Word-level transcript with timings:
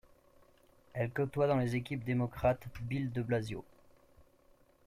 Elle 0.93 1.11
côtoie 1.11 1.45
dans 1.45 1.57
les 1.59 1.75
équipes 1.75 2.03
démocrates 2.03 2.63
Bill 2.81 3.11
de 3.13 3.21
Blasio. 3.21 3.63